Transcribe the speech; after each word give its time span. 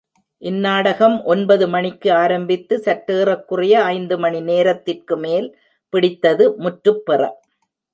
இந்நாடகம் 0.41 1.23
ஒன்பது 1.23 1.67
மணிக்கு 1.67 2.09
ஆரம்பித்து 2.13 2.77
சற்றேறக் 2.85 3.45
குறைய 3.45 3.83
ஐந்து 3.91 4.17
மணி 4.17 4.41
நேரத்திற்குமேல் 4.43 5.49
பிடித்தது, 5.93 6.45
முற்றுப்பெற. 6.57 7.21